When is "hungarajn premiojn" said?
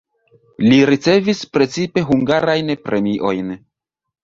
2.09-3.57